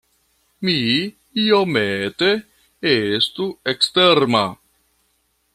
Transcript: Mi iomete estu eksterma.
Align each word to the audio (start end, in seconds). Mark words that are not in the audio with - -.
Mi 0.69 0.77
iomete 1.41 2.31
estu 2.95 3.49
eksterma. 3.75 4.47